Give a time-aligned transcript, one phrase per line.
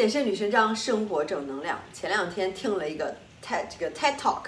[0.00, 1.78] 健身女神章，生活正能量。
[1.92, 4.44] 前两天听了一个 TED 这个 TED Talk，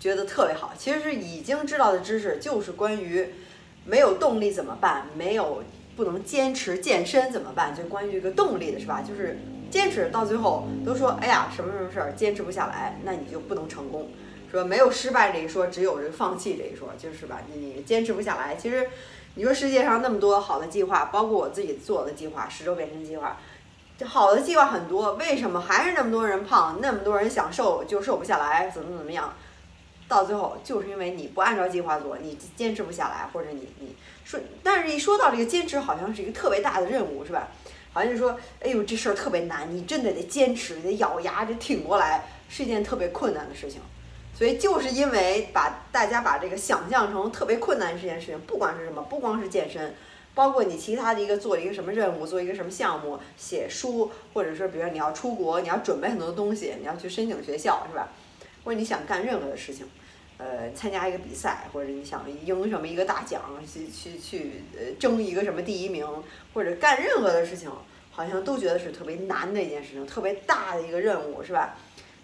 [0.00, 0.72] 觉得特别好。
[0.76, 3.28] 其实是已经知道的知识，就是关于
[3.84, 5.62] 没有动力怎么办，没有
[5.96, 9.00] 不能坚持健身怎么办，就关于这个动力的是吧？
[9.00, 9.38] 就是
[9.70, 14.10] 坚持到最后都说，哎呀，什么什么事儿坚持不下来，那你就不能成功。
[14.50, 17.42] 说没有失败这一说，只有这放弃这一说，就是吧？
[17.54, 18.56] 你坚持不下来。
[18.56, 18.88] 其实
[19.36, 23.38] 你说世界上那么多好的计划，包括我自己做的计划，十周变身计划。
[24.06, 29.32] 好的计划很多，为什么还是那么多人胖，那么多人想瘦就瘦不下来，怎么怎么样？
[30.08, 37.48] 到最后就是因为你不按照计划做，你坚持不下来，或者你你说，但是一说到这个坚持，好像是一个特别大的任务，是吧？
[37.92, 43.80] 好像就说，哎呦，这事儿特别难，你真的得坚持，得咬牙得挺过来，是一件特别困难的事情。
[44.32, 49.94] 所以就是因为把大家把这个想象成特别困难这件事情，不管是什么，不光是健身。
[50.34, 58.08] 包括你其他的一个做一个什么任务，做一个什么项目，写书，或者说，比如说你要出国，你要准备很多东西，你要去申请学校，是吧？
[58.64, 59.86] 或者你想干任何的事情，
[60.38, 66.06] 呃，参加一个比赛，或者你想赢什么一个大奖，去去去呃争一个什么第一名，
[66.54, 67.70] 或者干任何的事情，
[68.10, 71.76] 好像都觉得是特别难的一件事情，特别大的一个任务，是吧？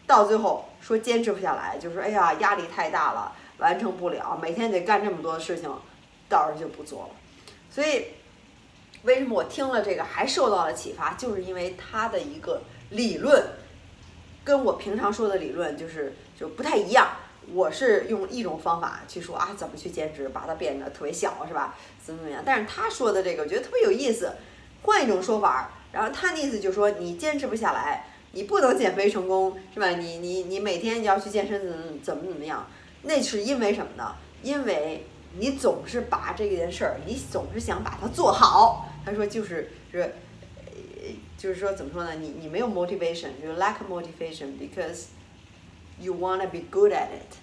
[0.07, 5.69] 到最后说坚持不下来，就是哎呀压力太大了，完成不了，每天得干这么多的事情，
[6.29, 7.09] 到时候就不做了。
[7.77, 8.07] 所以，
[9.03, 11.13] 为什么我听了这个还受到了启发？
[11.13, 13.51] 就是因为他的一个理论，
[14.43, 17.07] 跟我平常说的理论就是就不太一样。
[17.53, 21.77] 我是用一种方法去说啊，怎么去减脂，把它变得特别小，是吧？
[22.03, 22.43] 怎么怎么样？
[22.47, 24.33] 但是他说的这个，我觉得特别有意思。
[24.81, 29.91] 换一种说法，然后他的意思就是说，你坚持不下来，你不能减肥成功，是吧？
[29.91, 31.61] 你你你每天你要去健身，
[32.03, 32.67] 怎么怎么怎么样？
[33.03, 34.17] 那是因为什么呢？
[34.43, 35.05] 因为。
[35.39, 38.89] 你总是把这件事儿，你总是想把它做好。
[39.05, 40.01] 他说就是是，
[40.67, 40.73] 呃，
[41.39, 42.15] 就是说怎么说呢？
[42.15, 45.05] 你你没有 motivation，就是 lack motivation because
[46.01, 47.37] you wanna be good at it。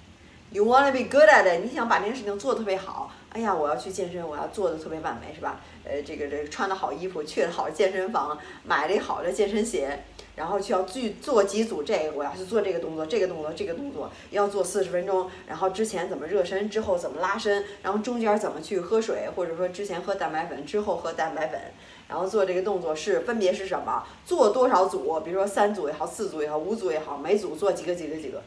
[0.51, 3.11] You wanna be good at it，你想把这件事情做得特别好。
[3.31, 5.59] 哎呀，我要去健身，我要做的特别完美，是吧？
[5.83, 10.03] 呃，这个这个穿的好衣服，去的好健身房，买了一好的健身鞋。
[10.35, 15.29] 然后需要去做几组这个，我要去做这个动作，这个动作，这个动作要做四十分钟。
[15.47, 21.59] 然后之前怎么热身，之后怎么拉伸，然后中间怎么去喝水，或者说之前喝蛋白粉，之后喝蛋白粉。
[22.07, 24.03] 然后做这个动作是分别是什么？
[24.25, 25.19] 做多少组？
[25.21, 28.41] 比如说三组也好，四组也好，五组也好，每组做几个几个几个。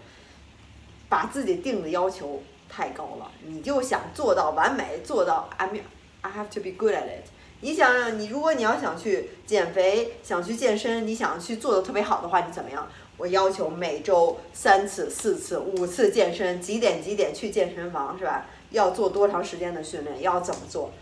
[1.08, 5.78] 把自己定的要求太高了，你就想做到完美，做到 I'm
[6.22, 7.26] I have to be good at it。
[7.60, 12.86] 你想想你，如果你要想去减肥，想去健身，你想去做的特别好的话，你怎么样？
[13.16, 18.44] 我要求每周三次、四次、五次健身，几点几点去健身房，是吧？
[18.70, 20.20] 要做多长时间的训练？
[20.20, 20.92] 要怎么做？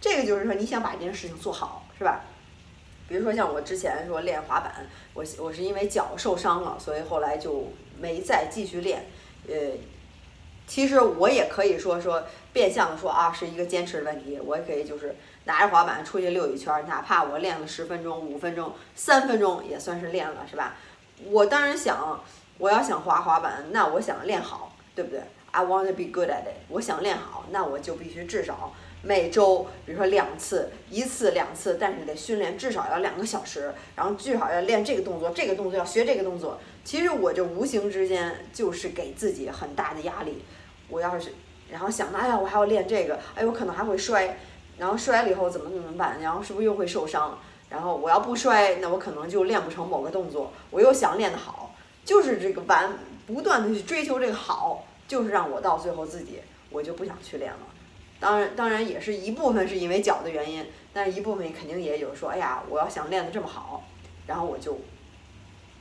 [0.00, 2.24] 这个就是说你想把这件事情做好，是吧？
[3.08, 7.68] 比如说像我之前说练滑板，我我是因为脚受伤了，所以后来就
[8.00, 9.06] 没再继续练。
[9.46, 9.54] 呃，
[10.66, 14.40] 其实我也可以说说变相的说啊，是一个坚持的问题。
[14.44, 15.14] 我也可以就是。
[15.44, 20.74] 拿着滑板出去溜一圈，哪怕我练了十分钟、五分钟、三分钟，也算是练了，是吧？
[21.26, 22.22] 我当然想，
[22.58, 25.20] 我要想滑滑板，那我想练好，对不对
[25.52, 26.64] ？I want to be good at it。
[26.68, 28.72] 我想练好，那我就必须至少
[29.02, 36.58] 每周，比如说两次，一次两次，但是得训练至少要两个小时，然后至少要练这个动作，这个动作要学这个动作。
[36.84, 40.42] 其实我这无形之间就是给自己很大的压力。
[40.88, 41.32] 我要是
[41.70, 44.36] 然后想到，哎呀，我还要练这个，哎，我可能还会摔。
[44.78, 46.20] 然后摔了以后怎么怎么办？
[46.20, 47.38] 然后是不是又会受伤？
[47.70, 50.52] 然后我要不摔，那我可能就练不成某个动作。
[50.70, 51.74] 我又想练得好，
[52.04, 52.92] 就是这个完
[53.26, 56.40] 不断的去追求这个好，就是让我到最后自己
[56.70, 57.58] 我就不想去练了。
[58.20, 63.84] 当然，当然也是一部分是因为脚的原因，但一部分肯定也有说，哎呀，我要想练得这么好，
[64.26, 64.78] 然后我就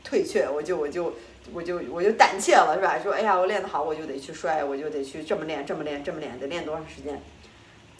[0.03, 1.13] 退却，我就我就
[1.53, 2.97] 我就我就胆怯了，是吧？
[2.97, 7.21] 说，哎呀，我练得好，我就得去摔，我就得去这么练，这么练，这么练，得练多长时间？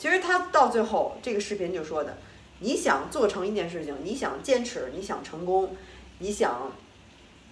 [0.03, 2.17] 其实他到最后这个视频就说的，
[2.59, 5.77] 你想做成一件事情，你想坚持，你想成功，
[6.19, 6.73] 你想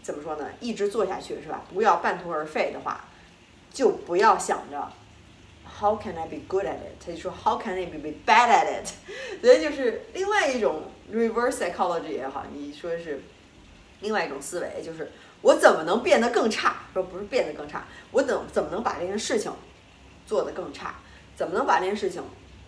[0.03, 0.49] 怎么说呢？
[0.59, 1.63] 一直做下去是吧？
[1.73, 3.05] 不要半途而废的话，
[3.71, 4.91] 就不要想着
[5.79, 6.99] How can I be good at it？
[6.99, 8.89] 他就说 How can I be bad at it？
[9.41, 13.23] 所以就是另外一种 reverse psychology 也好，你说是
[14.01, 15.09] 另外一种思维，就是
[15.41, 16.81] 我怎么能变得更差？
[16.93, 19.49] 说不是变得更差，我怎怎么能把这件事情
[20.27, 20.95] 做得更差？
[21.33, 22.21] 怎么能把这件事情？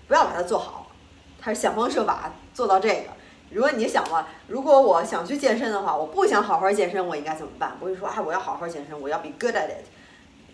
[0.07, 0.87] 不要把它做好，
[1.39, 3.09] 他是想方设法做到这个。
[3.51, 7.75] 如果你想吧，如果我想去健身的话，我不想好好健身，我应该怎么办？
[7.79, 9.85] 不会说啊，我要好好健身，我要 be good at it。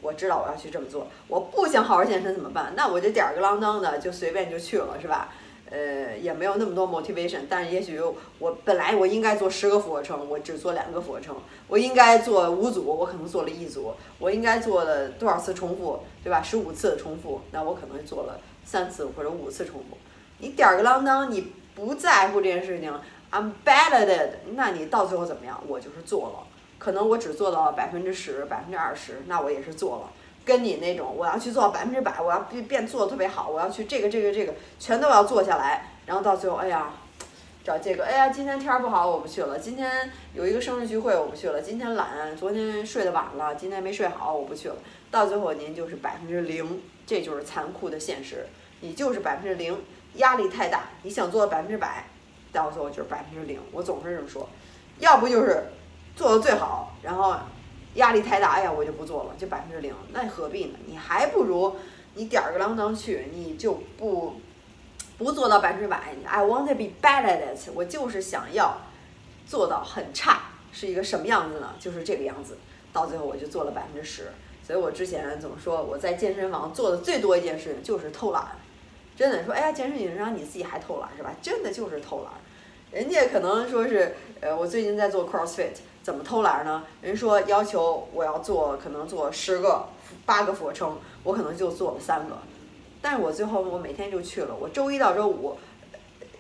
[0.01, 1.07] 我知道我要去这么做。
[1.28, 2.74] 我不想好好健身怎么办？
[2.75, 5.30] 那我就吊儿郎当的就随便就去了，是吧？
[5.71, 8.01] 呃，也没有那么多 motivation，但是也许
[8.39, 11.36] 我本来我应该做十个俯卧撑，我只做两个俯卧撑；
[11.68, 16.42] 我应该做五组，我可能做了一组；我应该做了多少次重复，对吧？
[16.42, 19.98] 十五次重复，那我可能做了三次或者五次重复。
[20.39, 22.92] 你吊儿个郎当，你不在乎这件事情
[23.31, 25.62] ，I'm bad at it，那你到最后怎么样？
[25.68, 26.48] 我就是做了，
[26.80, 30.10] 可能我只做到百分之十、百分之二十，那我也是做了。
[30.50, 36.92] 跟你那种，我要去做百分之百，我要变变做的特别好，我要去这个这个这个全都要做下来，然后到最后，哎呀，
[37.63, 39.60] 找这个，哎呀，今天天儿不好，我不去了。
[39.60, 41.62] 今天有一个生日聚会，我不去了。
[41.62, 44.75] 今天懒，昨天睡得晚了，今天没睡好，我不去了。
[45.12, 48.48] 到最后您就是百分之零，这就是残酷的现实，
[48.80, 49.80] 你就是百分之零，
[50.16, 52.06] 压力太大，你想做到百分之百，
[52.52, 53.60] 到最后就是百分之零。
[53.72, 54.50] 我总是这么说，
[54.98, 55.66] 要不就是
[56.16, 57.36] 做的最好，然后。
[57.95, 60.80] 压力太大，哎呀，我就不做了，就百分之零，那何必呢？
[60.86, 61.75] 你还不如
[62.15, 64.36] 你点儿个啷当去，你就不
[65.18, 66.15] 不做到百分之百。
[66.25, 68.77] I want to be bad at it，我就是想要
[69.47, 71.74] 做到很差，是一个什么样子呢？
[71.80, 72.57] 就是这个样子。
[72.91, 74.31] 到最后我就做了百分之十，
[74.65, 75.83] 所以我之前怎么说？
[75.83, 78.44] 我在健身房做的最多一件事情就是偷懒，
[79.15, 81.33] 真的说，哎呀，健身紧张，你自己还偷懒是吧？
[81.42, 82.33] 真的就是偷懒。
[82.92, 85.75] 人家可能说是，呃，我最近在做 CrossFit。
[86.01, 86.84] 怎么偷懒呢？
[87.01, 89.86] 人说要求我要做，可能做十个、
[90.25, 92.38] 八个俯卧撑，我可能就做了三个。
[93.01, 95.57] 但是我最后我每天就去了，我周一到周五，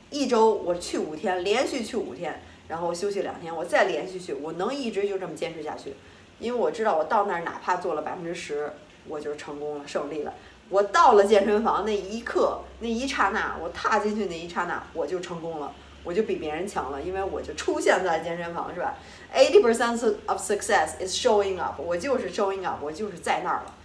[0.09, 5.93] 一周我去五天，连续去五天，然后休息两天，我再连续去，我能一直就这么坚持下去。
[6.39, 8.71] 因为我知道我到那儿哪怕做了百分之十，
[9.07, 10.33] 我就成功了，胜利了。
[10.69, 15.73] 我到了健身房那一刻，那一刹那，我踏进去那一刹那，我就成功了。
[16.03, 18.95] 我就比别人强了，因为我就出现在健身房，是吧
[19.33, 23.75] ？Eighty percent of success is showing up，我就是 showing up，我就是在那儿了。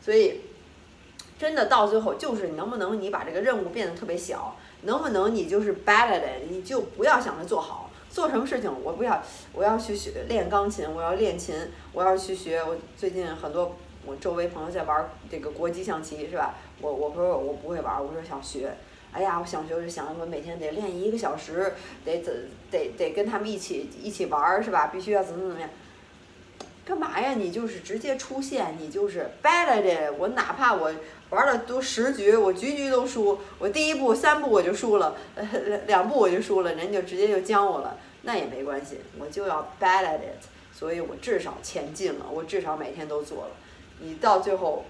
[0.00, 0.40] 所以，
[1.38, 9.22] 真的到最后就是能不能你把这个任务变得特别小，能不能你就是 bad at it，你就不要想着做好，做什么事情我不要，
[9.52, 11.54] 我要去学练钢琴，我要练琴，
[11.92, 12.62] 我要去学。
[12.62, 16.54] 我最近很多我周围朋友在玩这个国际象棋，是吧？
[16.80, 18.76] 我我说我不会玩，我说想学。
[19.14, 22.32] 哎呀，我想学就想我每天得练一个小时，得得
[22.70, 24.86] 得得跟他们一起一起玩儿是吧？
[24.86, 25.68] 必须要怎么怎么样？
[26.82, 27.34] 干嘛呀？
[27.34, 30.14] 你就是直接出现，你就是 bad at it。
[30.16, 30.90] 我哪怕我
[31.28, 40.46] 玩了都十局，我局局都输，我第一步三步我就输了，呃两两步我就输了，人就直接就将我了，那也没关系，我就要 bad at it。
[40.72, 43.50] 所以我至少前进了，我至少每天都做了。
[44.00, 44.86] 你到最后，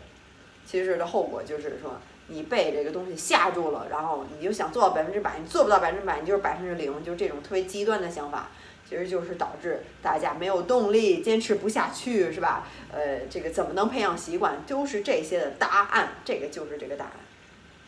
[0.64, 1.98] 其实的后果就是说。
[2.32, 8.48] 你被这个东西吓住了，然后你就想做到百分之百，你做不到百分之百，你就是百分之零，就是这种特别极端的想法，
[8.88, 12.66] 其实就是导致大家没有动力，坚持不下去，是吧？
[12.90, 17.12] 呃，这个怎么能培养习惯，都是这些的答案，这个就是这个答案，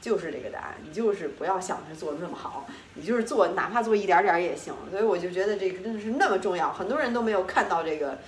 [0.02, 4.74] 就是这个答案，你就是不要想着做的那么好，你就是做，哪怕做一点点也行。
[4.90, 8.18] 所以我就觉得这个真的是那么重要，很多人都没有看到这个，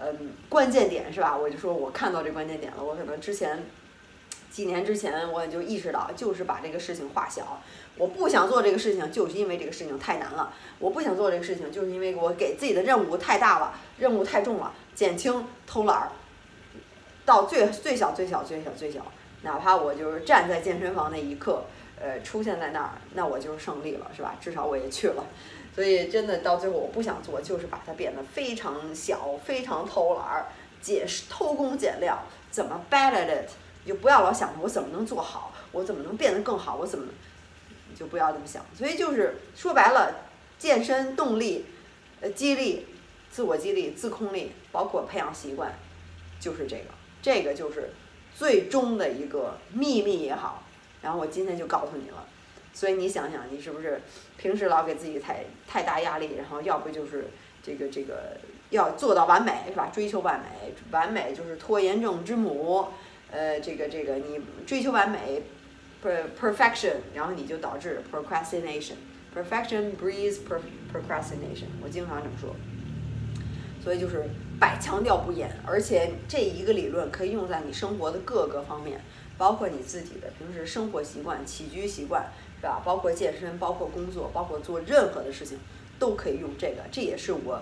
[0.00, 1.36] 嗯，关键点是吧？
[1.36, 3.62] 我就说我看到这关键点了，我可能之前。
[4.56, 7.60] 几年之前我就意识到，就是把这个事情化小。
[7.98, 10.50] 我不想做这个事情，就是因为这个事情太难了。
[10.78, 14.72] 我不想做这个事情，就是因为我给自己的任务太大了，任务太重了。
[14.94, 16.08] 减轻偷懒儿，
[17.26, 19.04] 到最最小最小最小最小，
[19.42, 21.64] 哪怕我就是站在健身房那一刻，
[22.00, 24.36] 呃，出现在那儿，那我就是胜利了，是吧？
[24.40, 25.22] 至少我也去了。
[25.74, 30.46] 所以真的到最后，我不想做，就是把它变得非常小，非常偷懒儿，
[30.80, 32.18] 减偷工减料，
[32.50, 33.28] 怎么 bad at
[33.86, 37.06] 就不要老想着我怎么能做好，我怎么能变得更好，我怎么，
[37.94, 38.66] 就不要这么想。
[38.76, 40.26] 所以就是说白了，
[40.58, 41.66] 健身动力、
[42.20, 42.86] 呃激励、
[43.30, 45.72] 自我激励、自控力，包括培养习惯，
[46.40, 46.86] 就是这个，
[47.22, 47.90] 这个就是
[48.34, 50.64] 最终的一个秘密也好。
[51.02, 52.26] 然后我今天就告诉你了。
[52.74, 54.02] 所以你想想，你是不是
[54.36, 57.28] 平时老给自己太太大压力，然后要不就是
[57.62, 58.36] 这个这个
[58.70, 59.90] 要做到完美，是吧？
[59.90, 62.88] 追求完美，完美就是拖延症之母。
[63.30, 65.42] 呃，这个这个，你追求完美
[66.02, 70.38] ，per perfection，然后你就导致 procrastination，perfection breeds
[70.92, 71.66] procrastination。
[71.82, 72.54] 我经常这么说，
[73.82, 74.24] 所以就是
[74.60, 79.00] 百强调不厌，而且这一个理论可以用在你生活的各个方面，
[79.36, 82.30] 包括你自己的平时生活习惯、起居习惯，
[82.60, 82.80] 是吧？
[82.84, 85.58] 包括健身，包括工作，包括做任何的事情，
[85.98, 86.82] 都可以用这个。
[86.92, 87.60] 这也是我。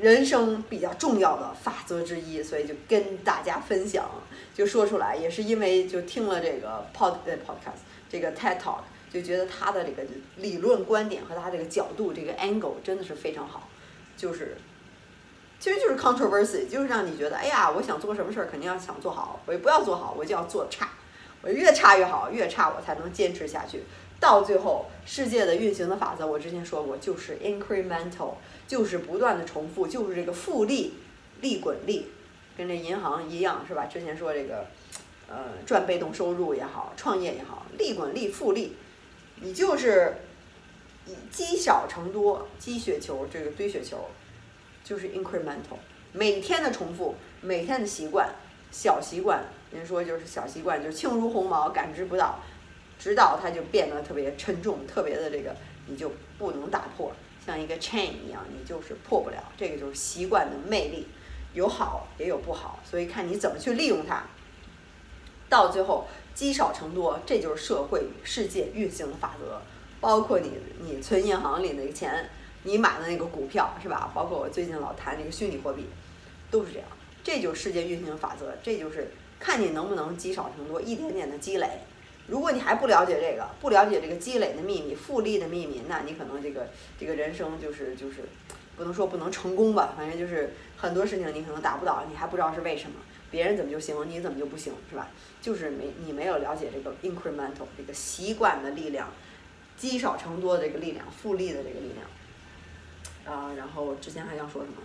[0.00, 4.08] 人生比较重要的法则之一，所以就跟大家分享，
[4.54, 8.80] 就说出来，也是因为就听了这个 pod 呃 podcast 这个 TED Talk，
[9.12, 10.02] 就觉得他的这个
[10.36, 13.68] 理论观点和他这个角度这个 angle 真的是非常好，
[14.16, 14.56] 就是，
[15.58, 20.90] 其实就是 controversy，就是让你觉得，哎呀，我想做什么事儿，肯定要想做好，我也不要做好，我就要做差，
[21.40, 23.82] 我越差越好，越差我才能坚持下去，
[24.18, 28.34] 到最后，世界的运行的法则，我之前说过，就是 incremental，
[28.66, 30.94] 就是不断的重复，就是这个复利，
[31.42, 32.06] 利滚利，
[32.56, 33.84] 跟这银行一样，是吧？
[33.84, 34.66] 之前说这个，
[35.28, 38.74] 呃，赚被动收入也好，创业也好，利滚利，复利，
[39.42, 40.16] 你就是
[41.06, 44.08] 以积少成多，积雪球，这个堆雪球，
[44.82, 45.76] 就是 incremental，
[46.12, 48.30] 每天的重复，每天的习惯，
[48.72, 52.40] 小习惯，人说就是小习惯，就是轻如鸿毛，感知不到。
[52.98, 55.54] 直到它就变得特别沉重，特别的这个
[55.86, 57.12] 你就不能打破，
[57.44, 59.52] 像一个 chain 一样，你就是破不了。
[59.56, 61.06] 这个就是习惯的魅力，
[61.54, 64.24] 有好也有不好，所以看你怎么去利用它。
[65.48, 69.60] 到最后积少成多，这就是社会与世界运行的法则。
[70.00, 70.50] 包括你
[70.80, 72.28] 你存银行里那个钱，
[72.64, 74.10] 你买的那个股票是吧？
[74.14, 75.86] 包括我最近老谈那个虚拟货币，
[76.50, 76.88] 都是这样。
[77.24, 81.66] 这就是世界运行法则，这就是看你能不能积少成多，一点点的积累。
[82.28, 86.68] 如果你还不了解这个，不了解这个积累的秘密、复利的秘密，那你可能这个
[86.98, 88.16] 这个人生就是就是，
[88.76, 92.96] 不能说不能成功吧，反正就是很多事情你可能达不到，你还不知道是为什么，
[93.30, 95.08] 别人怎么就行，你怎么就不行，是吧？
[95.40, 99.08] 就是没你没有了解这个 incremental 这个习惯的力量，
[99.76, 103.36] 积少成多的这个力量，复利的这个力量。
[103.36, 104.82] 啊，然后之前还想说什么？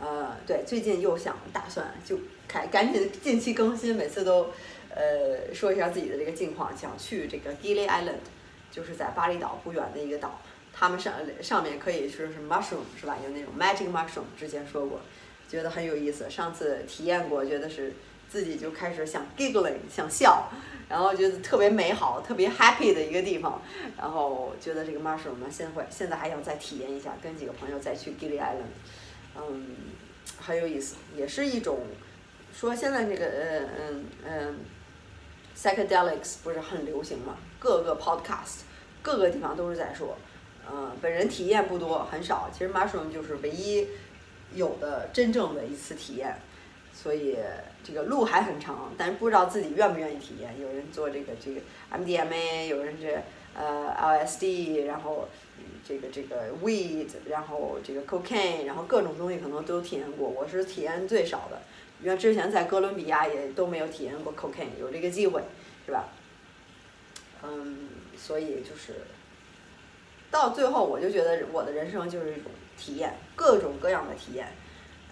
[0.00, 4.48] 呃，对，最近又想打算就开赶紧近期更新，每次都。
[4.94, 8.20] 呃，说一下自己的这个近况，想去这个 Gili Island，
[8.70, 10.40] 就是在巴厘岛不远的一个岛，
[10.72, 13.16] 他们上上面可以说是 mushroom 是吧？
[13.24, 15.00] 有那种 magic mushroom，之前说过，
[15.48, 16.28] 觉得很有意思。
[16.28, 17.94] 上次体验过，觉得是
[18.28, 20.50] 自己就开始想 giggling，想笑，
[20.90, 23.62] 然后觉得特别美好、特别 happy 的一个地方。
[23.96, 28.72] 然后觉得这个 mushroom 呢，现会现在还想再体验一下，跟几个朋友再去 Gili Island，
[29.36, 29.74] 嗯，
[30.38, 31.80] 很有意思，也是一种
[32.54, 34.58] 说现在这个呃嗯嗯。
[35.56, 37.36] Psychedelics 不是很流行嘛？
[37.58, 38.62] 各个 podcast，
[39.02, 40.16] 各个地方都是在说。
[40.64, 42.48] 呃，本人体验不多，很少。
[42.52, 43.88] 其实 mushroom 就是唯一
[44.54, 46.36] 有的真正的一次体验，
[46.94, 47.36] 所以
[47.82, 50.58] 这个路还很长，但是不知道自己愿不愿意体验。
[50.60, 51.60] 有人做这个这个
[51.92, 53.20] MDMA，有人是
[53.54, 55.28] 呃 LSD，然后
[55.86, 60.28] 这个这个 weed，然后这个 cocaine，然后各种东西可能都体验过。
[60.28, 61.60] 我是体验最少的。
[62.02, 65.40] 因为之前在哥伦比亚也都没有体验过 cocaine，有这个机会，
[65.86, 66.08] 是吧？
[67.44, 69.02] 嗯，所以就是
[70.28, 74.48] 到最后，我就觉得我的人生就是一种体验，各种各样的体验，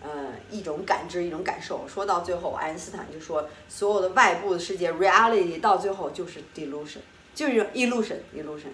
[0.03, 1.87] 嗯，一种感知，一种感受。
[1.87, 6.99] 说到最后，爱因斯坦就说，所有的外部的世界 reality 到最后就是 delusion，
[7.35, 8.73] 就是 illusion，illusion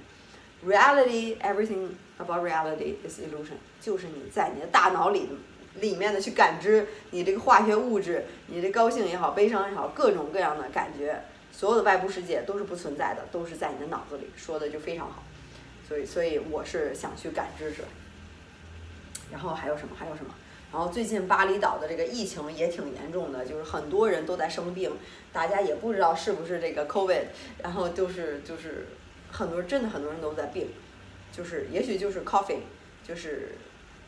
[0.66, 5.28] Reality, everything about reality is illusion，就是你在你的大脑里。
[5.78, 14.30] 里面的去感知你这个化学物质，你这高兴也好，悲伤也好，各种各样的感觉，所有的外部世界都是不存在的，都是在你的脑子里。
[14.34, 15.22] 说的就非常好，
[15.86, 17.82] 所以，所以我是想去感知是。
[19.30, 19.94] 然后还有什么？
[19.94, 20.34] 还有什么？
[20.72, 24.90] 然后最近巴厘岛的这个疫情也挺严重的，就是很多人都在生病，
[25.30, 27.24] 大家也不知道是不是这个 COVID，
[27.62, 28.86] 然后就是就是
[29.36, 30.68] 很多真的很多人都在病，
[31.30, 32.60] 就是也许就是 coughing，
[33.06, 33.50] 就是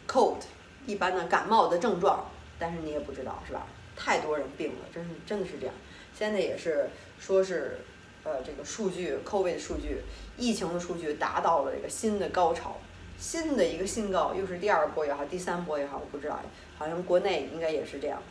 [0.06, 0.40] cold。
[0.86, 3.66] 一般的感冒的症状，但是你也不知道是吧？
[3.94, 5.74] 太多人病了，真是真的是这样。
[6.14, 6.88] 现在也是
[7.20, 7.80] 说是，
[8.24, 9.98] 呃，这个数据，COVID 的数据，
[10.38, 12.78] 疫情的数据达到了这个新的高潮，
[13.18, 16.40] 新的一个新高，又是第二波也好，第三波也好，我不知道，
[16.78, 18.22] 好像国内应该也是这样，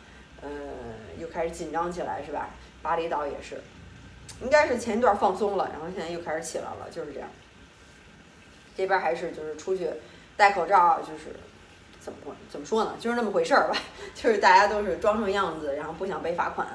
[0.42, 0.50] 嗯，
[1.16, 2.50] 又开始紧张起来是吧？
[2.82, 3.60] 巴厘岛也是，
[4.42, 7.28] 应该是前一段放松了，然后现在又开始起来了，就是这样。
[8.76, 9.88] 这边还是就是出去
[10.36, 11.34] 戴口罩，就是。
[12.00, 12.94] 怎么怎么说呢？
[12.98, 13.76] 就是那么回事儿吧，
[14.14, 16.66] 就是大家都是装成样子，然后不想被罚款，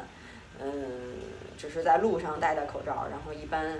[0.59, 1.15] 嗯，
[1.57, 3.79] 只是在路上戴戴口罩，然后一般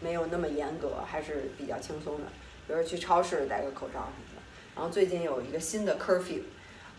[0.00, 2.26] 没有那么严格，还是比较轻松的。
[2.68, 4.42] 比如去超市戴个口罩什么的。
[4.76, 6.42] 然后最近有一个新的 curfew，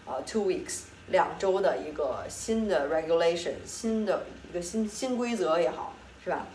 [0.06, 5.93] 呃，two weeks，两周的一个新的 regulation，新的一个新新规则也好，
[6.24, 6.46] 是吧？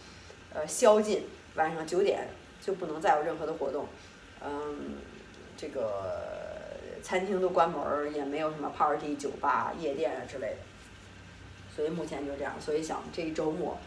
[0.54, 1.24] 呃，宵禁，
[1.56, 2.28] 晚上九点
[2.60, 3.86] 就不能再有任何的活动，
[4.44, 4.96] 嗯，
[5.56, 6.36] 这个。
[7.00, 10.56] 餐厅都关门儿，也没有什么 party、酒吧、夜店啊之类的，
[11.74, 12.52] 所以目前就这样。
[12.60, 13.78] 所以想这一周末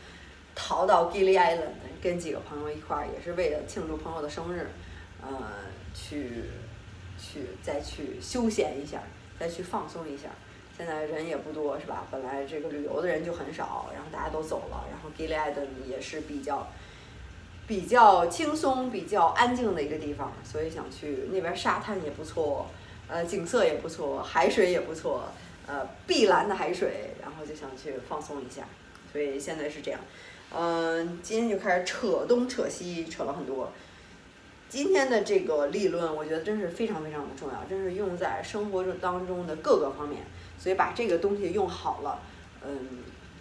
[0.56, 4.66] 逃到 Gili Island，跟几个朋友一块儿，也是为了庆祝朋友的生日，
[5.22, 5.30] 呃，
[5.94, 6.46] 去
[7.20, 9.04] 去再去休闲一下，
[9.38, 10.30] 再去放松一下。
[10.82, 12.08] 现在人也不多，是吧？
[12.10, 15.54] 本来这个旅游的人就很少，然后大家都走了，然后 Gilead
[15.88, 16.68] 也是比较
[17.68, 22.66] 比较轻松、比较安静的一个地方，所以想去那边沙滩也不错。
[23.08, 25.26] 呃，景色也不错，海水也不错，
[25.68, 28.64] 呃，碧蓝的海水，然后就想去放松一下，
[29.12, 30.00] 所以现在是这样。
[30.52, 33.72] 嗯，今天就开始扯东扯西，扯了很多。
[34.68, 40.24] 今天的这个立论，我觉得真是非常非常的重要，真是用在生活中当中的各个方面。
[40.62, 42.20] 所以把这个东西用好了，
[42.64, 42.78] 嗯，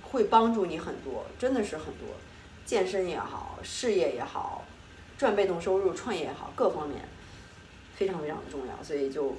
[0.00, 2.08] 会帮助你很多，真的是很多。
[2.64, 4.64] 健身也好，事业也好，
[5.18, 7.06] 赚被动收入、创业也好，各方面
[7.94, 8.82] 非常非常的重要。
[8.82, 9.36] 所以就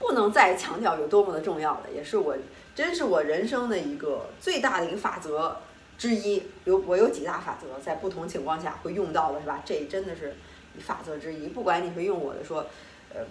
[0.00, 2.36] 不能再强调有多么的重要了，也是我
[2.74, 5.58] 真是我人生的一个最大的一个法则。
[5.96, 9.62] 之一有我有几大法则，在不同情况下会用到的是吧？
[9.64, 10.36] 这真的是
[10.80, 11.46] 法则之一。
[11.46, 12.66] 不管你是用我的说，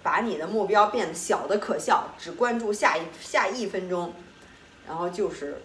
[0.02, 4.12] 把你的目标变得小的可笑，只关注下一下一分钟，
[4.86, 5.60] 然后就是，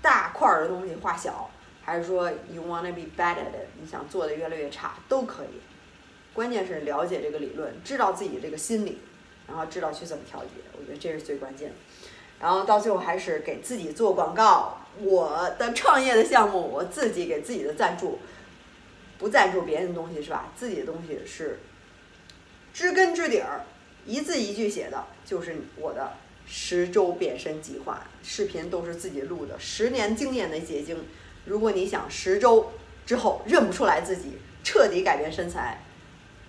[0.00, 1.50] 大块的东西画小，
[1.82, 3.44] 还是说 you wanna be better，
[3.80, 5.60] 你想做的越来越差都可以。
[6.32, 8.98] 关键是了解这个理论，知道自己这个心理，
[9.46, 11.74] 然后知道去怎么调节，我觉得这是最关键的。
[12.40, 14.78] 然后到最后还是给自己做广告。
[15.00, 18.18] 我的创业的项目，我自己给自己的赞助，
[19.18, 20.52] 不赞助别人的东西是吧？
[20.54, 21.60] 自己的东西是
[22.72, 23.64] 知根知底儿，
[24.06, 26.12] 一字一句写的，就是我的
[26.46, 28.04] 十周变身计划。
[28.22, 31.04] 视频都是自己录的，十年经验的结晶。
[31.44, 32.72] 如果你想十周
[33.04, 35.82] 之后认不出来自己，彻底改变身材、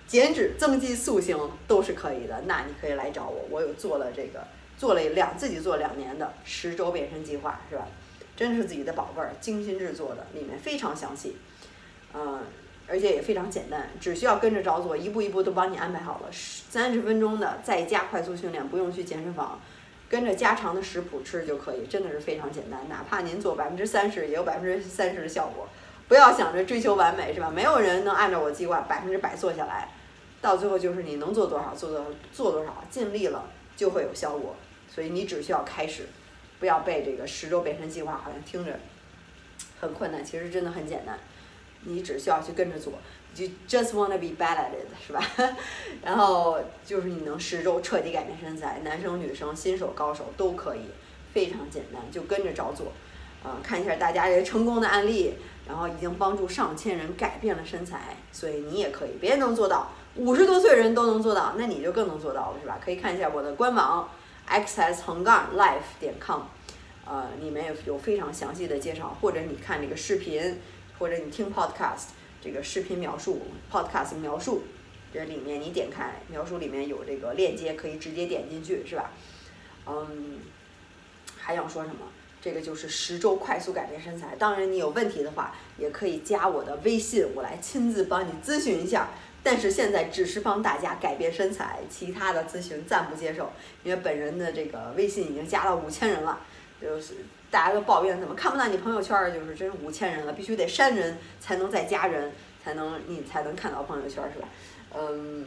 [0.08, 1.38] 减脂、增肌、塑形
[1.68, 3.46] 都是可以的，那你可以来找我。
[3.50, 7.88] 我有做了这个，做了两自己做两年的十周变身计划，是吧？
[8.36, 11.38] 真是自己的宝贝儿，精心制作的，里面非常详细，
[12.16, 12.40] 嗯，
[12.88, 16.28] 而且也非常简单，只需要跟着照做，一步一步都帮你安排好了。
[16.32, 19.60] 三十分钟的在家快速训练，不用去健身房，
[20.10, 22.80] 跟着家常的食谱吃就可以，真的是非常简单。
[22.90, 25.68] 哪怕您做百分之三十，也有百分之三十的效果。
[26.08, 27.50] 不要想着追求完美，是吧？
[27.50, 29.90] 没有人能按照我计划百分之百做下来，
[30.42, 34.56] 到最后就是你能做多少做多少做多少，尽力了就会有效果。
[34.90, 36.08] 所以你只需要开始。
[36.60, 38.80] 不要被这个十周变身计划好像听着
[39.82, 41.20] 很困难，其实真的很简单，
[41.86, 42.94] 你只需要去跟着做，
[43.34, 45.24] 就 just wanna be bad at it，是吧？
[46.04, 50.82] 然后就是你能十周彻底改变身材，男生女生新手高手都可以，
[51.34, 52.92] 非常简单，就跟着照做。
[53.46, 55.34] 嗯，看一下大家这成功的案例，
[55.68, 62.80] 然后已经帮助上千人改变了身材，所以你也可以，别人能做到，五十多岁人都能做到，那你就更能做到了，是吧？
[62.84, 64.10] 可以看一下我的官网。
[64.46, 66.42] xs 横杠 life 点 com，
[67.06, 70.60] 呃，里面有有非常详细的介绍，或者你看这个视频，
[71.00, 72.08] 或者你听 podcast，
[72.42, 74.64] 这个视频描述 podcast 描述，
[75.14, 79.12] 这里面你点开描述里面有这个链接，可以直接点进去，是吧？
[79.86, 80.40] 嗯，
[81.38, 82.08] 还想说什么？
[82.42, 84.36] 这个就是十周快速改变身材。
[84.38, 89.10] 当然，你有问题的话，也可以加我的微信，我来亲自帮你咨询一下。
[89.42, 93.52] 但是现在只是帮大家改变身材，其他的咨询暂不接受，
[93.84, 96.40] 因为本人的这个微信已经加到五千人了，
[96.82, 97.16] 就是
[97.54, 102.32] 大家都抱怨怎么看不到你朋友圈，就是真五千人了，必须得删人才能再加人，
[102.64, 104.50] 才能你才能看到朋友圈是吧？
[104.96, 105.46] 嗯，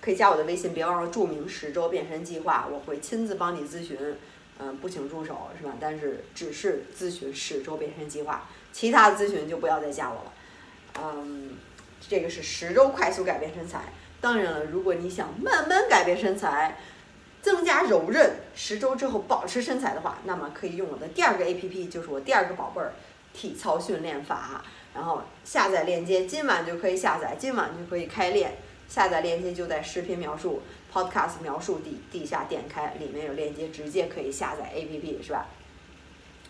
[0.00, 3.98] 可以加我的微信，别忘了注明十周变身计划，我会亲自帮你咨询，
[4.60, 5.74] 嗯，不请助手是吧？
[5.80, 10.32] 但是只是咨询十周变身计划，其他的咨询就不要再加我了，
[11.02, 11.56] 嗯。
[12.08, 13.80] 这个是十周快速改变身材。
[14.20, 16.78] 当然了，如果你想慢慢改变身材，
[17.42, 22.92] 增加柔韧，十周之后保持身材的话，那么可以用我的第二个 APP，就是我第二个宝贝儿
[23.32, 24.64] 体操训练法。
[24.94, 28.56] 然后下载链接，今晚就可以下载，今晚就可以开练。
[28.88, 35.46] 下载链接就在视频描述、Podcast 描述底底下点开，里面有链接，直接可以下载 APP，是吧？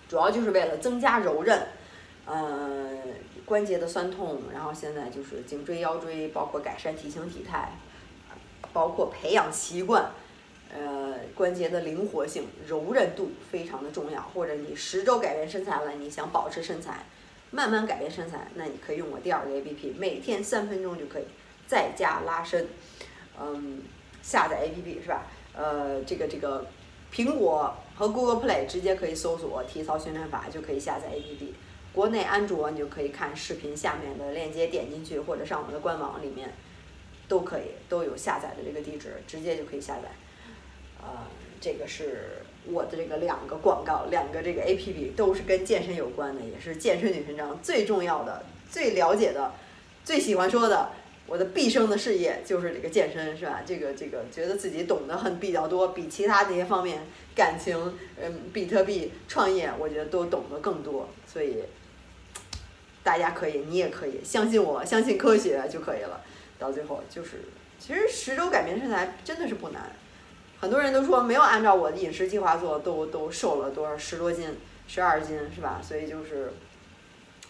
[0.09, 1.67] 主要就是为了增加柔韧，
[2.27, 2.99] 嗯。
[3.45, 7.73] 关节的酸痛，然后现在就是颈椎、腰椎，包括改善体型体态，
[8.75, 10.11] 包括培养习惯，
[10.71, 14.21] 呃，关节的灵活性、柔韧度非常的重要。
[14.35, 17.07] 或者你十周改变身材了，你想保持身材，
[17.51, 21.25] 慢慢改变身材，那你可以用我第二个 APP，每天三分钟就可以
[21.67, 22.67] 在家拉伸。
[23.41, 23.83] 嗯，
[24.23, 25.27] 下载 APP 是吧？
[25.55, 26.67] 呃，这个这个
[27.13, 31.53] 苹果和 Google Play 直接可以搜索体操训练法就可以下载 APP。
[31.95, 36.53] 国内安卓你就可以看视频下面的链接，点进去或者上我们的官网里面，
[37.27, 40.11] 都可以都有下载的这个地址，直接就可以下载。
[41.09, 41.27] 呃，
[41.61, 49.53] 这个是我的这个两个广告，两个这个 APP 都是跟健身有关的，也是健身女神章最重要的、最了解的、
[50.05, 50.91] 最喜欢说的。
[51.27, 53.63] 我的毕生的事业就是这个健身，是吧？
[53.67, 57.01] 这个这个觉得自己懂得很比较多，比其他这些方面
[57.35, 61.63] 感情，嗯，比特币创业，我觉得都懂得更多，所以。
[63.01, 66.21] 大家可以，你也可以相信我，相信科学就可以了。
[66.59, 67.43] 到最后就是，
[67.79, 69.93] 其实十周改变身材真的是不难。
[70.61, 75.81] 很多人都说没有按照我的饮食计划做，都都瘦了多少十多斤、十二斤是吧？
[75.83, 76.53] 所以就是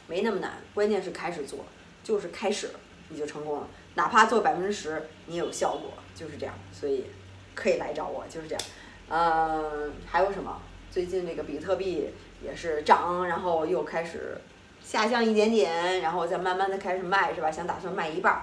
[0.07, 1.61] 没那么难，关键是开始做，
[2.05, 2.71] 就是开始
[3.09, 6.55] 你就成功了，哪怕做百分之十，你也有效果，就是这样。
[6.71, 7.07] 所以
[7.55, 8.65] 可以来找我，就是这样。
[9.09, 10.61] 嗯，还有什么？
[10.91, 12.11] 最近这个比特币
[12.43, 14.37] 也是涨，然后又开始
[14.83, 17.51] 下降一点点，然后再慢慢的开始卖，是吧？
[17.51, 18.43] 想打算卖一半儿，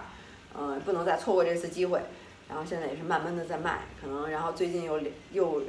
[0.58, 2.02] 嗯，不能再错过这次机会。
[2.48, 5.00] 然后现在也是慢慢的在卖，可能然后最近又
[5.32, 5.64] 又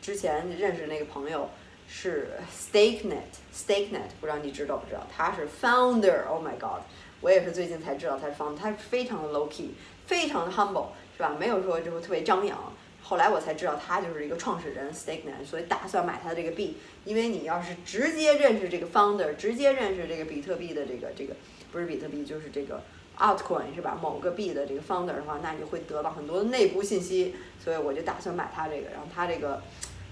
[0.00, 1.50] 之前认识那个朋友
[1.88, 2.30] 是
[2.72, 5.06] StakeNet，StakeNet 不知道你知道不知道？
[5.14, 6.82] 他是 founder，Oh my god，
[7.20, 9.70] 我也是最近才知道他是 founder，他非常的 low key，
[10.06, 11.36] 非常的 humble，是吧？
[11.38, 12.72] 没有说就特别张扬。
[13.02, 21.36] 后来我才知道他就是一个创始人 StakeNet，所以打算买他的这个币，因为你要是直接认识这个 founder，直接认识这个比特币的这个这个
[21.70, 22.82] 不是比特币就是这个
[23.18, 23.98] altcoin 是吧？
[24.00, 29.62] 某个币的这个 founder 的话，那你会得到很多内部信息，所以我就打算买他这个，然后他这个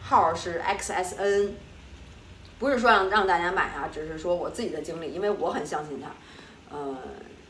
[0.00, 1.50] 号是 XSN，
[2.58, 6.10] 不是说让让大家买啊，只是说我自己的经历，因为我很相信他，
[6.72, 6.96] 嗯。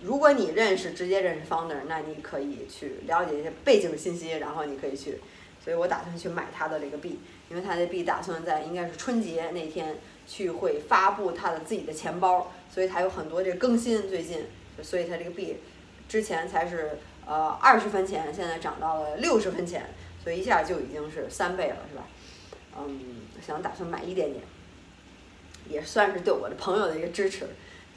[0.02, 5.18] 如果你认识直接认识 founder，那你可以去了解一些背景信息，然后你可以去。
[5.64, 14.44] 所以我打算去买他的这个币，因为他的币打算在应该是春节那天去会发布他的自己的钱包，所以他有很多这个更新最近，
[14.82, 15.56] 所以他这个币
[16.08, 19.86] 之前才是呃二十分钱，现在涨到了六十分钱，
[20.22, 22.06] 所以一下就已经是三倍了，是吧？
[22.78, 24.44] 嗯，想打算买一点点，
[25.68, 27.48] 也算是对我的朋友的一个支持，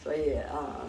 [0.03, 0.85] 所以呃。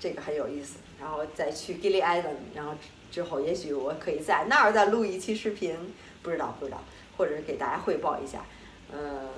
[0.00, 2.72] 这个很有意思，然后再去 Gilly Island，然后
[3.10, 5.76] 之后也许我可以在那儿再录一期视频，
[6.22, 6.80] 不知道不知道，
[7.16, 8.46] 或者是给大家汇报一下，
[8.92, 9.28] 嗯，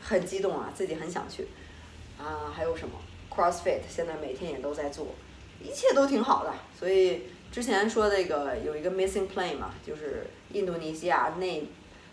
[0.00, 1.48] 很激动啊，自己很想去，
[2.20, 2.94] 啊，还有什么
[3.34, 5.06] CrossFit，现在每天也都在做，
[5.62, 11.64] 一切都挺好的，所以之前说那个有一个 missing plane 嘛，就是印度尼西亚内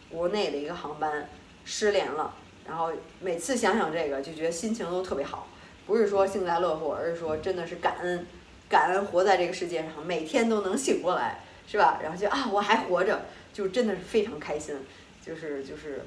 [0.09, 1.29] 国内的一个航班
[1.65, 2.33] 失联了，
[2.67, 5.47] 然后每次想想这个就觉得心情都特别好。
[5.85, 8.27] 不是说幸灾乐祸，而是说真的是感恩，
[8.67, 11.99] 感恩活在这个世界上，每天都能醒过来，是吧？
[12.03, 14.75] 然后就啊，我还活着，就真的是非常开心。
[15.25, 16.01] 就是就是，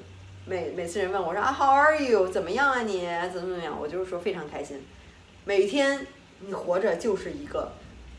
[0.45, 2.27] 每每次人问我说啊，How are you？
[2.27, 3.01] 怎么样啊你？
[3.31, 3.79] 怎么怎么样？
[3.79, 4.83] 我就是说非常开心。
[5.45, 6.05] 每天
[6.39, 7.73] 你活着就是一个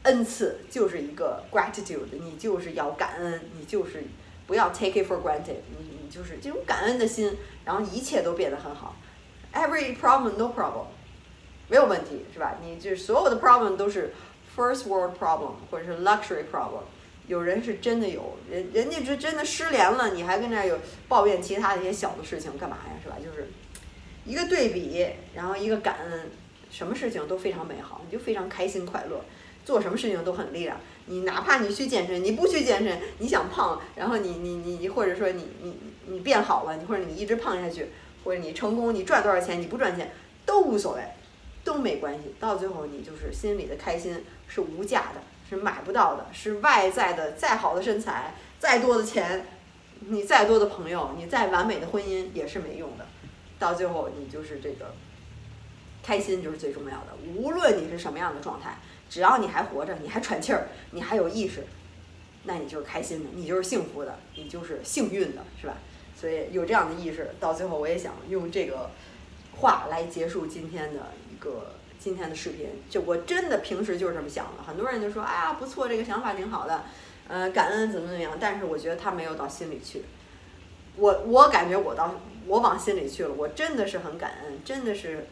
[0.04, 4.04] 恩赐，就是一个 gratitude，你就是要感恩，你就是
[4.46, 8.94] 不要 take it for granted，你你就是这种感恩的心，然后一切都变得很好。
[9.52, 10.86] Every problem, no problem.
[11.68, 12.54] 没有问题，是吧？
[12.62, 14.14] 你就是所有的 problem 都是
[14.56, 16.84] first world problem 或者是 luxury problem。
[17.28, 22.92] 有人是真的有人，人家是真的失联了，你还跟那有抱怨其他的一些小的事情干嘛呀？
[23.02, 23.16] 是吧？
[23.22, 23.48] 就是
[24.24, 26.30] 一个对比，然后一个感恩，
[26.70, 29.24] 什么事情都非常美好，你就非常开心快乐，
[29.64, 30.80] 做什么事情都很力量。
[31.06, 37.86] 你哪怕你去健身，你不去健身，你想胖，然后你你你或者说你你你变好了，你或者你一直胖下去，
[38.24, 40.12] 或者你成功，你赚多少钱，你不赚钱
[40.44, 41.02] 都无所谓。
[41.64, 45.22] 都没关系，到最后你就是心里的开心是无价的，
[45.56, 49.46] 是买不到的，是外在的再好的身材、再多的钱、
[50.00, 53.06] 你再多的朋友、你再完美的婚姻也是没用的。
[53.58, 54.94] 到最后你就是这个
[56.02, 58.78] 开心就是最重要的，无论你是什么样的状态，
[59.10, 61.64] 只要你还活着，你还喘气儿，你还有意识，
[62.44, 65.74] 那你就是开心的，你就是幸福的，你就是幸运的，是吧？
[66.18, 68.90] 所以有这样的意识，到最后我也想用这个
[69.56, 71.32] 话来结束今天的一。
[71.42, 74.62] 个今天的视频，就我真的平时就是这么想的。
[74.66, 76.82] 很多人就说：“哎呀，不错，这个想法挺好的，
[77.28, 80.02] 嗯，感恩怎么怎么样。”但是我觉得他没有到心里去。
[80.96, 83.30] 我我感觉我到我往心里去了。
[83.32, 85.28] 我真的是很感恩，真的是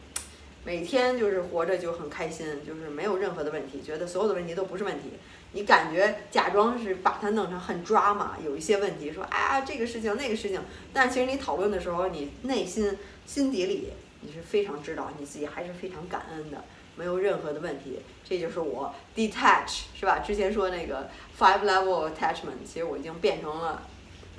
[0.65, 5.15] 每天就是活着就很开心，就是没有任何的问题，觉得所有的问题都不是问题。
[5.53, 10.61] 你感觉假装是把它弄成很抓嘛，有一些问题说：“哎呀，这个事情那个事情。”
[10.95, 13.93] 但其实你讨论的时候，你内心心底里。
[14.21, 16.63] 你是非常知道你自己还是非常感恩的，
[16.97, 18.01] 没有任何的问题。
[18.23, 20.19] 这就是我 detach 是吧？
[20.19, 23.83] 之前说那个 five level attachment，其实我已经变成了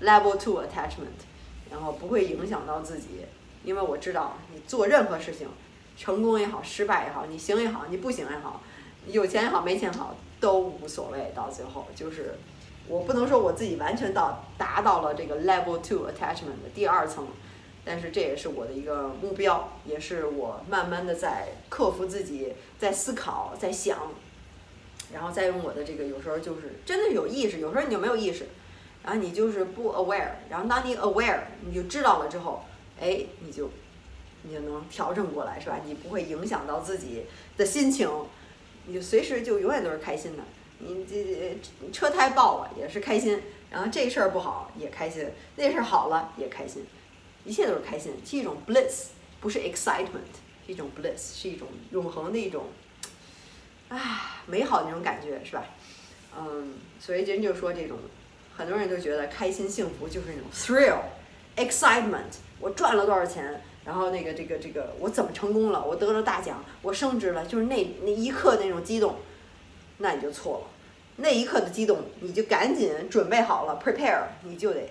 [0.04, 1.26] level two attachment，
[1.72, 3.26] 然后不会影响到自己，
[3.64, 5.48] 因为我知道你做任何事情，
[5.98, 8.62] 成功也好，失败也好，你行也好，你不行也好，
[9.08, 11.32] 有钱也好，没钱好都无所谓。
[11.36, 12.36] 到最后就是
[12.88, 17.28] 我不能说我自己完全到达到了这个 level two attachment 的第二层。
[17.84, 24.12] 但是这也是我的一个目标，也是我慢慢的在克服自己，在思考，在想，
[25.12, 28.48] 然后再用我的这个，有时候就是真的有意识，有时候你就没有意识，
[29.04, 32.64] 然后你就是不 aware，然后当你 aware，你就知道了之后，
[33.00, 33.72] 哎，你就
[34.44, 35.80] 你就能调整过来，是吧？
[35.84, 37.26] 你不会影响到自己
[37.58, 38.08] 的心情，
[38.86, 40.44] 你就随时就永远都是开心的。
[40.78, 41.58] 你这
[41.92, 46.86] 车胎爆了也是开心，然后这事儿不好也开心，那事儿好了也开心。
[47.46, 49.08] 一切都是开心，是一种 bliss，
[49.40, 50.32] 不是 excitement，
[50.66, 52.66] 是一种 bliss，是一种永恒的一种
[53.90, 55.66] 啊，美好那种感觉，是吧？
[56.38, 57.98] 嗯，所以人就说这种，
[58.56, 69.18] 很多人都觉得开心幸福就是那种 thrill，excitement，我赚了多少钱，然后那个这个这个我怎么成功了，我得了大奖，我升职了，就是那那一刻那种激动，
[69.98, 70.68] 那你就错了。
[71.18, 74.90] 那一刻的激动，你就赶紧准备好了，prepare，你就得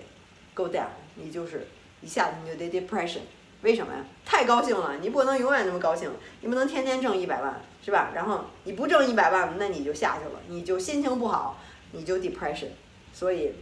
[0.53, 1.67] go down，你就是
[2.01, 3.21] 一下子你就得 depression。
[3.61, 4.03] 为什么呀？
[4.25, 6.11] 太高兴了，你不能永远那么高兴，
[6.41, 8.09] 你不能天天挣一百万，是吧？
[8.15, 11.59] 然后你不挣一百万，那你就下去了，你就心情不好，
[11.91, 12.69] 你就 depression。
[13.13, 13.53] 所以，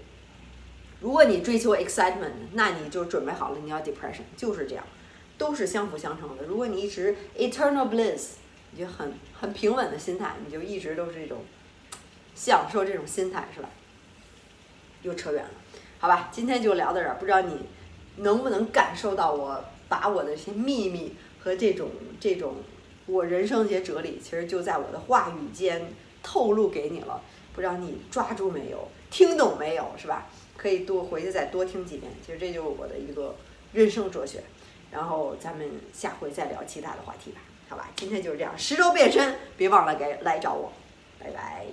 [1.02, 4.86] 如果你追求 excitement，那你就准备好了，你要 depression，就是这样，
[5.38, 6.46] 都是相辅相成的。
[6.46, 8.36] 如果你一直 eternal bliss，
[8.72, 11.40] 你就很很平稳的心态，你就一直都是这种
[12.36, 13.70] 享受这种心态，是吧？
[15.02, 15.50] 又扯远了，
[16.00, 17.66] 好吧，今天就聊到这儿，不知道你
[18.20, 19.64] 能不能感受到我。
[19.90, 22.58] 把我的这些秘密和这种这种
[23.08, 27.24] 我人生一些哲理，其实就在我的话语间透露给你了。
[27.56, 30.28] 不知道你抓住没有，听懂没有，是吧？
[30.56, 32.12] 可以多回去再多听几遍。
[32.24, 33.36] 其实这就是我的一个
[33.74, 34.44] 人生哲学。
[34.92, 37.90] 然后咱们下回再聊其他的话题吧，好吧？
[37.96, 40.72] 今天就是这样，十周变身，别忘了给来找我，
[41.20, 41.66] 拜拜。